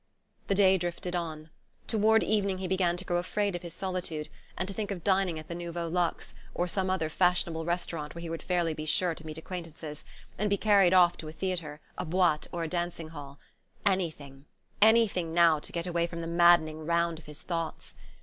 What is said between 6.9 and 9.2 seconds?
fashionable restaurant where he would be fairly sure